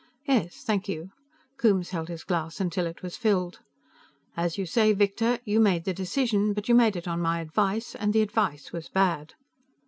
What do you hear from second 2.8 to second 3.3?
it was